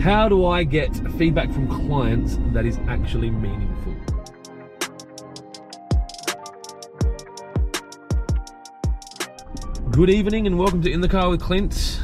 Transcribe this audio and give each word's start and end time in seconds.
How 0.00 0.30
do 0.30 0.46
I 0.46 0.64
get 0.64 0.96
feedback 1.18 1.52
from 1.52 1.68
clients 1.68 2.38
that 2.54 2.64
is 2.64 2.78
actually 2.88 3.28
meaningful? 3.28 3.94
Good 9.90 10.08
evening 10.08 10.46
and 10.46 10.58
welcome 10.58 10.80
to 10.80 10.90
In 10.90 11.02
the 11.02 11.08
Car 11.08 11.28
with 11.28 11.42
Clint. 11.42 12.00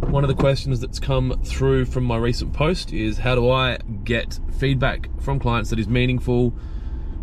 One 0.00 0.22
of 0.22 0.28
the 0.28 0.34
questions 0.34 0.80
that's 0.80 0.98
come 0.98 1.40
through 1.42 1.86
from 1.86 2.04
my 2.04 2.18
recent 2.18 2.52
post 2.52 2.92
is 2.92 3.16
how 3.16 3.36
do 3.36 3.48
I 3.50 3.78
get 4.04 4.38
feedback 4.58 5.08
from 5.18 5.40
clients 5.40 5.70
that 5.70 5.78
is 5.78 5.88
meaningful? 5.88 6.52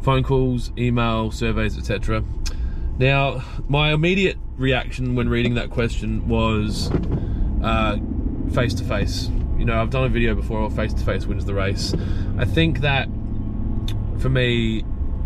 Phone 0.01 0.23
calls, 0.23 0.71
email, 0.79 1.29
surveys, 1.29 1.77
etc. 1.77 2.23
Now, 2.97 3.43
my 3.67 3.93
immediate 3.93 4.39
reaction 4.57 5.13
when 5.13 5.29
reading 5.29 5.53
that 5.53 5.69
question 5.69 6.27
was 6.27 6.89
face 8.51 8.73
to 8.73 8.83
face. 8.83 9.29
You 9.59 9.65
know, 9.65 9.81
I've 9.81 9.89
done 9.89 10.05
a 10.05 10.09
video 10.09 10.35
before, 10.35 10.69
face 10.71 10.93
to 10.93 11.03
face 11.03 11.25
wins 11.25 11.45
the 11.45 11.53
race. 11.53 11.93
I 12.37 12.45
think 12.45 12.79
that 12.79 13.09
for 14.19 14.29
me, 14.29 14.83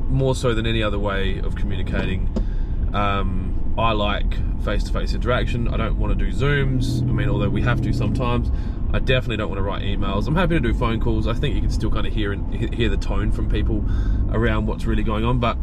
more 0.09 0.35
so 0.35 0.55
than 0.55 0.65
any 0.65 0.81
other 0.81 0.97
way 0.97 1.39
of 1.39 1.55
communicating, 1.55 2.29
um, 2.93 3.75
I 3.77 3.91
like 3.91 4.33
face 4.63 4.83
to 4.85 4.91
face 4.91 5.13
interaction. 5.13 5.67
I 5.67 5.77
don't 5.77 5.97
want 5.97 6.17
to 6.17 6.25
do 6.25 6.31
Zooms. 6.31 7.01
I 7.01 7.11
mean, 7.11 7.29
although 7.29 7.49
we 7.49 7.61
have 7.61 7.81
to 7.81 7.93
sometimes, 7.93 8.49
I 8.91 8.99
definitely 8.99 9.37
don't 9.37 9.49
want 9.49 9.59
to 9.59 9.63
write 9.63 9.83
emails. 9.83 10.27
I'm 10.27 10.35
happy 10.35 10.55
to 10.55 10.59
do 10.59 10.73
phone 10.73 10.99
calls. 10.99 11.27
I 11.27 11.33
think 11.33 11.55
you 11.55 11.61
can 11.61 11.71
still 11.71 11.91
kind 11.91 12.07
of 12.07 12.13
hear 12.13 12.31
and 12.31 12.73
hear 12.73 12.89
the 12.89 12.97
tone 12.97 13.31
from 13.31 13.49
people 13.49 13.85
around 14.31 14.65
what's 14.65 14.85
really 14.85 15.03
going 15.03 15.25
on, 15.25 15.39
but 15.39 15.57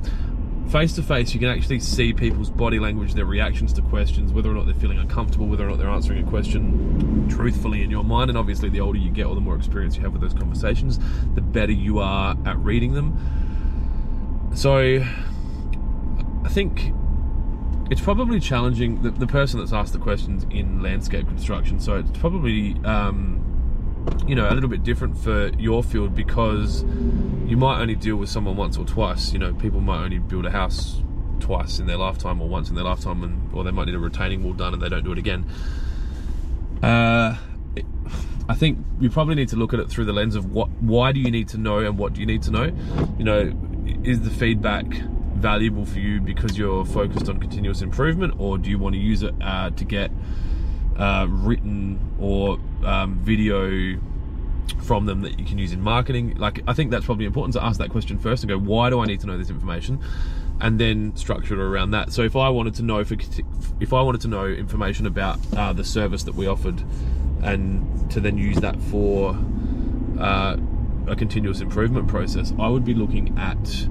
face 0.70 0.94
to 0.94 1.02
face, 1.02 1.34
you 1.34 1.40
can 1.40 1.48
actually 1.48 1.80
see 1.80 2.12
people's 2.12 2.48
body 2.48 2.78
language, 2.78 3.14
their 3.14 3.24
reactions 3.24 3.72
to 3.72 3.82
questions, 3.82 4.32
whether 4.32 4.50
or 4.50 4.54
not 4.54 4.66
they're 4.66 4.74
feeling 4.74 4.98
uncomfortable, 4.98 5.46
whether 5.46 5.66
or 5.66 5.70
not 5.70 5.78
they're 5.78 5.88
answering 5.88 6.24
a 6.24 6.30
question 6.30 7.28
truthfully 7.28 7.82
in 7.82 7.90
your 7.90 8.04
mind. 8.04 8.30
And 8.30 8.38
obviously, 8.38 8.68
the 8.68 8.80
older 8.80 8.98
you 8.98 9.10
get 9.10 9.26
or 9.26 9.34
the 9.34 9.40
more 9.40 9.56
experience 9.56 9.96
you 9.96 10.02
have 10.02 10.12
with 10.12 10.22
those 10.22 10.34
conversations, 10.34 11.00
the 11.34 11.40
better 11.40 11.72
you 11.72 11.98
are 11.98 12.36
at 12.46 12.56
reading 12.58 12.94
them. 12.94 13.18
So, 14.54 15.04
I 16.44 16.48
think 16.48 16.92
it's 17.90 18.00
probably 18.00 18.38
challenging 18.38 19.02
the, 19.02 19.10
the 19.10 19.26
person 19.26 19.58
that's 19.58 19.72
asked 19.72 19.92
the 19.92 19.98
questions 19.98 20.46
in 20.50 20.82
landscape 20.82 21.26
construction. 21.26 21.80
So, 21.80 21.96
it's 21.96 22.10
probably. 22.18 22.76
Um, 22.84 23.49
you 24.26 24.34
know, 24.34 24.48
a 24.48 24.54
little 24.54 24.68
bit 24.68 24.82
different 24.82 25.18
for 25.18 25.50
your 25.58 25.82
field 25.82 26.14
because 26.14 26.82
you 27.46 27.56
might 27.56 27.80
only 27.80 27.96
deal 27.96 28.16
with 28.16 28.28
someone 28.28 28.56
once 28.56 28.78
or 28.78 28.84
twice. 28.84 29.32
You 29.32 29.38
know, 29.38 29.52
people 29.54 29.80
might 29.80 30.04
only 30.04 30.18
build 30.18 30.46
a 30.46 30.50
house 30.50 31.02
twice 31.40 31.78
in 31.78 31.86
their 31.86 31.96
lifetime 31.96 32.40
or 32.40 32.48
once 32.48 32.68
in 32.68 32.74
their 32.74 32.84
lifetime, 32.84 33.22
and 33.22 33.52
or 33.52 33.64
they 33.64 33.70
might 33.70 33.86
need 33.86 33.94
a 33.94 33.98
retaining 33.98 34.44
wall 34.44 34.52
done 34.52 34.74
and 34.74 34.82
they 34.82 34.88
don't 34.88 35.04
do 35.04 35.12
it 35.12 35.18
again. 35.18 35.46
Uh, 36.82 37.36
I 38.48 38.54
think 38.54 38.78
you 39.00 39.10
probably 39.10 39.34
need 39.36 39.48
to 39.50 39.56
look 39.56 39.72
at 39.74 39.80
it 39.80 39.88
through 39.88 40.06
the 40.06 40.12
lens 40.12 40.34
of 40.34 40.52
what, 40.52 40.70
why 40.80 41.12
do 41.12 41.20
you 41.20 41.30
need 41.30 41.48
to 41.48 41.58
know 41.58 41.78
and 41.78 41.96
what 41.96 42.14
do 42.14 42.20
you 42.20 42.26
need 42.26 42.42
to 42.42 42.50
know? 42.50 42.72
You 43.18 43.24
know, 43.24 43.52
is 44.02 44.22
the 44.22 44.30
feedback 44.30 44.86
valuable 45.34 45.86
for 45.86 45.98
you 45.98 46.20
because 46.20 46.58
you're 46.58 46.84
focused 46.84 47.28
on 47.28 47.38
continuous 47.38 47.80
improvement, 47.80 48.34
or 48.38 48.58
do 48.58 48.68
you 48.68 48.78
want 48.78 48.94
to 48.94 49.00
use 49.00 49.22
it 49.22 49.34
uh, 49.40 49.70
to 49.70 49.84
get 49.84 50.10
uh, 51.00 51.26
written 51.28 51.98
or 52.20 52.58
um, 52.84 53.18
video 53.22 53.98
from 54.84 55.06
them 55.06 55.22
that 55.22 55.38
you 55.38 55.46
can 55.46 55.58
use 55.58 55.72
in 55.72 55.80
marketing. 55.80 56.36
Like, 56.36 56.62
I 56.66 56.74
think 56.74 56.90
that's 56.90 57.06
probably 57.06 57.24
important 57.24 57.54
to 57.54 57.64
ask 57.64 57.78
that 57.80 57.90
question 57.90 58.18
first 58.18 58.42
and 58.42 58.50
go, 58.50 58.58
why 58.58 58.90
do 58.90 59.00
I 59.00 59.06
need 59.06 59.20
to 59.20 59.26
know 59.26 59.38
this 59.38 59.50
information? 59.50 60.00
And 60.60 60.78
then 60.78 61.16
structure 61.16 61.54
it 61.54 61.60
around 61.60 61.92
that. 61.92 62.12
So 62.12 62.22
if 62.22 62.36
I 62.36 62.50
wanted 62.50 62.74
to 62.74 62.82
know, 62.82 63.02
for, 63.02 63.16
if 63.80 63.92
I 63.94 64.02
wanted 64.02 64.20
to 64.22 64.28
know 64.28 64.44
information 64.46 65.06
about 65.06 65.38
uh, 65.56 65.72
the 65.72 65.84
service 65.84 66.22
that 66.24 66.34
we 66.34 66.46
offered, 66.46 66.84
and 67.42 68.10
to 68.10 68.20
then 68.20 68.36
use 68.36 68.56
that 68.58 68.78
for 68.82 69.34
uh, 70.18 70.56
a 71.06 71.16
continuous 71.16 71.60
improvement 71.62 72.08
process, 72.08 72.52
I 72.58 72.68
would 72.68 72.84
be 72.84 72.92
looking 72.92 73.38
at 73.38 73.88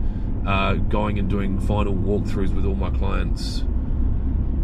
uh, 0.47 0.75
going 0.75 1.17
and 1.17 1.27
doing 1.27 1.59
final 1.59 1.95
walkthroughs 1.95 2.53
with 2.53 2.65
all 2.65 2.75
my 2.75 2.91
clients 2.91 3.63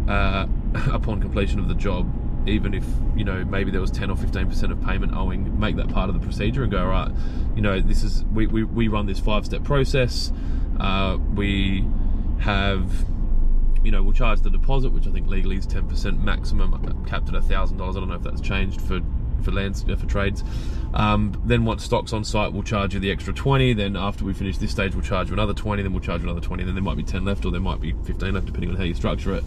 uh, 0.08 0.46
upon 0.92 1.20
completion 1.20 1.58
of 1.58 1.66
the 1.66 1.74
job 1.74 2.08
even 2.46 2.74
if 2.74 2.84
you 3.16 3.24
know 3.24 3.44
maybe 3.44 3.70
there 3.70 3.80
was 3.80 3.90
10 3.90 4.10
or 4.10 4.16
15 4.16 4.48
percent 4.48 4.72
of 4.72 4.82
payment 4.82 5.12
owing 5.14 5.58
make 5.58 5.76
that 5.76 5.88
part 5.88 6.08
of 6.08 6.14
the 6.14 6.20
procedure 6.20 6.62
and 6.62 6.70
go 6.70 6.78
all 6.78 6.88
right 6.88 7.10
you 7.54 7.62
know 7.62 7.80
this 7.80 8.02
is 8.02 8.22
we, 8.24 8.46
we, 8.46 8.62
we 8.62 8.88
run 8.88 9.06
this 9.06 9.18
five 9.18 9.44
step 9.44 9.64
process. 9.64 10.30
Uh, 10.78 11.18
we 11.34 11.84
have 12.38 13.06
you 13.82 13.90
know 13.90 14.02
we'll 14.02 14.12
charge 14.12 14.40
the 14.42 14.50
deposit 14.50 14.90
which 14.90 15.06
i 15.06 15.10
think 15.10 15.26
legally 15.26 15.56
is 15.56 15.66
10 15.66 15.88
percent 15.88 16.22
maximum 16.22 17.04
capped 17.06 17.28
at 17.28 17.34
a 17.34 17.42
thousand 17.42 17.78
dollars. 17.78 17.96
I 17.96 18.00
don't 18.00 18.08
know 18.10 18.16
if 18.16 18.22
that's 18.22 18.42
changed 18.42 18.80
for 18.80 19.00
for 19.42 19.52
lands 19.52 19.82
for 19.82 20.06
trades. 20.06 20.42
Um, 20.92 21.40
then 21.44 21.64
once 21.64 21.84
stock's 21.84 22.12
on 22.12 22.24
site 22.24 22.52
we'll 22.52 22.62
charge 22.62 22.94
you 22.94 23.00
the 23.00 23.10
extra 23.10 23.32
20 23.32 23.72
then 23.74 23.96
after 23.96 24.24
we 24.24 24.34
finish 24.34 24.58
this 24.58 24.70
stage 24.70 24.94
we'll 24.94 25.04
charge 25.04 25.28
you 25.28 25.34
another 25.34 25.54
20 25.54 25.82
then 25.82 25.92
we'll 25.92 26.02
charge 26.02 26.20
you 26.22 26.28
another 26.28 26.44
20 26.44 26.64
then 26.64 26.74
there 26.74 26.82
might 26.82 26.96
be 26.96 27.02
10 27.02 27.24
left 27.24 27.44
or 27.44 27.52
there 27.52 27.60
might 27.60 27.80
be 27.80 27.92
15 28.04 28.34
left 28.34 28.46
depending 28.46 28.70
on 28.70 28.76
how 28.76 28.84
you 28.84 28.94
structure 28.94 29.34
it. 29.34 29.44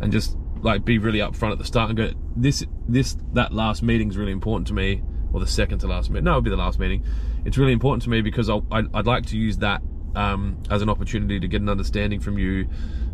And 0.00 0.12
just 0.12 0.36
like 0.62 0.84
be 0.84 0.98
really 0.98 1.18
upfront 1.18 1.52
at 1.52 1.58
the 1.58 1.64
start 1.64 1.90
and 1.90 1.96
go 1.96 2.10
this 2.34 2.64
this 2.88 3.16
that 3.32 3.52
last 3.52 3.82
meeting 3.82 4.08
is 4.08 4.16
really 4.16 4.32
important 4.32 4.66
to 4.66 4.74
me 4.74 5.02
or 5.32 5.40
the 5.40 5.46
second 5.46 5.78
to 5.78 5.86
last 5.86 6.10
meeting 6.10 6.24
no 6.24 6.32
it'll 6.32 6.42
be 6.42 6.50
the 6.50 6.56
last 6.56 6.78
meeting. 6.78 7.04
It's 7.44 7.56
really 7.56 7.72
important 7.72 8.02
to 8.02 8.10
me 8.10 8.22
because 8.22 8.50
I'd, 8.50 8.62
I'd 8.72 9.06
like 9.06 9.26
to 9.26 9.36
use 9.36 9.58
that 9.58 9.80
um, 10.16 10.60
as 10.70 10.82
an 10.82 10.88
opportunity 10.88 11.38
to 11.38 11.46
get 11.46 11.60
an 11.60 11.68
understanding 11.68 12.18
from 12.18 12.38
you 12.38 12.68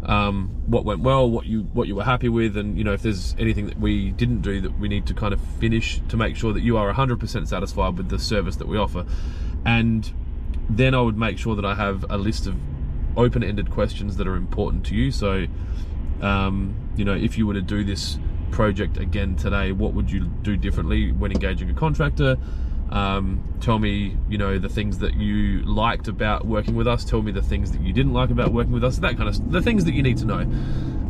um, 0.04 0.48
what 0.66 0.84
went 0.84 1.00
well 1.00 1.30
what 1.30 1.46
you 1.46 1.62
what 1.72 1.86
you 1.86 1.94
were 1.94 2.04
happy 2.04 2.28
with 2.28 2.56
and 2.56 2.76
you 2.76 2.84
know 2.84 2.92
if 2.92 3.02
there's 3.02 3.36
anything 3.38 3.66
that 3.66 3.78
we 3.78 4.10
didn't 4.12 4.40
do 4.40 4.60
that 4.60 4.78
we 4.78 4.88
need 4.88 5.06
to 5.06 5.14
kind 5.14 5.32
of 5.32 5.40
finish 5.58 6.00
to 6.08 6.16
make 6.16 6.36
sure 6.36 6.52
that 6.52 6.62
you 6.62 6.76
are 6.76 6.92
100% 6.92 7.46
satisfied 7.46 7.96
with 7.96 8.08
the 8.08 8.18
service 8.18 8.56
that 8.56 8.66
we 8.66 8.78
offer. 8.78 9.04
And 9.64 10.12
then 10.68 10.94
I 10.94 11.00
would 11.00 11.16
make 11.16 11.38
sure 11.38 11.54
that 11.54 11.64
I 11.64 11.74
have 11.74 12.04
a 12.10 12.16
list 12.16 12.46
of 12.46 12.56
open-ended 13.16 13.70
questions 13.70 14.16
that 14.16 14.26
are 14.26 14.36
important 14.36 14.86
to 14.86 14.94
you. 14.94 15.10
So 15.10 15.46
um, 16.22 16.74
you 16.96 17.04
know, 17.04 17.14
if 17.14 17.36
you 17.36 17.46
were 17.46 17.54
to 17.54 17.62
do 17.62 17.84
this 17.84 18.18
project 18.50 18.96
again 18.96 19.36
today, 19.36 19.72
what 19.72 19.94
would 19.94 20.10
you 20.10 20.26
do 20.42 20.56
differently 20.56 21.12
when 21.12 21.32
engaging 21.32 21.68
a 21.70 21.74
contractor? 21.74 22.36
Um, 22.90 23.56
tell 23.60 23.78
me, 23.78 24.16
you 24.28 24.36
know, 24.36 24.58
the 24.58 24.68
things 24.68 24.98
that 24.98 25.14
you 25.14 25.62
liked 25.62 26.08
about 26.08 26.46
working 26.46 26.74
with 26.74 26.86
us. 26.86 27.04
Tell 27.04 27.22
me 27.22 27.32
the 27.32 27.42
things 27.42 27.72
that 27.72 27.80
you 27.80 27.92
didn't 27.92 28.12
like 28.12 28.30
about 28.30 28.52
working 28.52 28.72
with 28.72 28.84
us. 28.84 28.98
That 28.98 29.16
kind 29.16 29.28
of 29.28 29.50
the 29.50 29.62
things 29.62 29.86
that 29.86 29.94
you 29.94 30.02
need 30.02 30.18
to 30.18 30.26
know, 30.26 30.40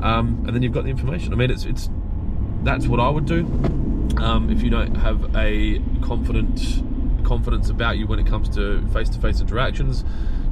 um, 0.03 0.45
and 0.47 0.55
then 0.55 0.63
you've 0.63 0.73
got 0.73 0.85
the 0.85 0.91
information. 0.91 1.33
I 1.33 1.37
mean, 1.37 1.51
it's 1.51 1.65
it's 1.65 1.91
that's 2.63 2.87
what 2.87 3.01
I 3.01 3.09
would 3.09 3.27
do. 3.27 3.41
Um, 4.19 4.49
if 4.51 4.63
you 4.63 4.71
don't 4.71 4.95
have 4.95 5.35
a 5.37 5.81
confident 6.03 6.83
confidence 7.25 7.69
about 7.69 7.99
you 7.99 8.07
when 8.07 8.19
it 8.19 8.27
comes 8.27 8.49
to 8.51 8.87
face-to-face 8.89 9.41
interactions, 9.41 10.05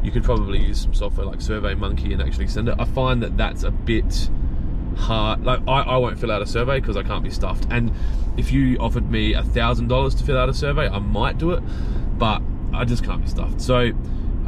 you 0.03 0.10
could 0.10 0.25
probably 0.25 0.59
use 0.59 0.81
some 0.81 0.94
software 0.94 1.27
like 1.27 1.38
SurveyMonkey 1.38 2.12
and 2.12 2.22
actually 2.22 2.48
send 2.48 2.69
it. 2.69 2.75
I 2.78 2.84
find 2.84 3.22
that 3.22 3.37
that's 3.37 3.62
a 3.62 3.71
bit 3.71 4.31
hard. 5.00 5.44
Like 5.44 5.61
I, 5.66 5.83
I 5.83 5.97
won't 5.97 6.19
fill 6.19 6.31
out 6.31 6.43
a 6.43 6.47
survey 6.47 6.81
because 6.81 6.97
I 6.97 7.03
can't 7.03 7.25
be 7.25 7.31
stuffed. 7.31 7.66
And 7.71 7.93
if 8.37 8.53
you 8.53 8.78
offered 8.78 9.11
me 9.11 9.34
a 9.34 9.43
thousand 9.43 9.88
dollars 9.88 10.15
to 10.16 10.25
fill 10.25 10.38
out 10.38 10.49
a 10.49 10.55
survey, 10.55 10.88
I 10.88 10.99
might 10.99 11.38
do 11.38 11.50
it, 11.50 11.62
but 12.19 12.43
I 12.72 12.84
just 12.84 13.05
can't 13.05 13.22
be 13.22 13.28
stuffed. 13.28 13.60
So 13.60 13.91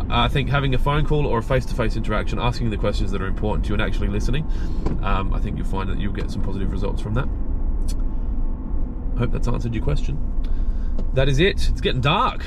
I 0.09 0.29
think 0.29 0.49
having 0.51 0.75
a 0.75 0.79
phone 0.79 1.07
call 1.07 1.27
or 1.27 1.39
a 1.39 1.43
face-to-face 1.43 1.97
interaction, 1.97 2.39
asking 2.39 2.71
the 2.71 2.77
questions 2.77 3.11
that 3.13 3.23
are 3.23 3.27
important 3.27 3.65
to 3.65 3.69
you, 3.69 3.75
and 3.75 3.83
actually 3.83 4.09
listening, 4.09 4.45
um, 5.03 5.33
I 5.33 5.41
think 5.41 5.57
you'll 5.57 5.67
find 5.67 5.89
that 5.89 5.99
you'll 5.99 6.13
get 6.13 6.31
some 6.31 6.43
positive 6.43 6.71
results 6.71 7.01
from 7.01 7.15
that. 7.15 7.29
I 9.15 9.19
Hope 9.21 9.33
that's 9.33 9.49
answered 9.49 9.75
your 9.75 9.85
question. 9.85 10.19
That 11.15 11.29
is 11.29 11.39
it. 11.39 11.69
It's 11.69 11.81
getting 11.81 12.01
dark. 12.01 12.45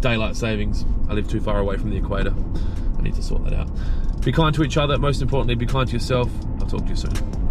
Daylight 0.00 0.36
savings. 0.36 0.84
I 1.08 1.14
live 1.14 1.28
too 1.28 1.40
far 1.40 1.58
away 1.58 1.76
from 1.76 1.90
the 1.90 1.96
equator. 1.96 2.34
I 2.98 3.02
need 3.02 3.14
to 3.14 3.22
sort 3.22 3.44
that 3.44 3.54
out. 3.54 3.70
Be 4.22 4.32
kind 4.32 4.54
to 4.54 4.62
each 4.62 4.76
other. 4.76 4.98
Most 4.98 5.22
importantly, 5.22 5.54
be 5.54 5.66
kind 5.66 5.88
to 5.88 5.94
yourself. 5.94 6.30
Talk 6.68 6.82
to 6.82 6.90
you 6.90 6.96
soon. 6.96 7.47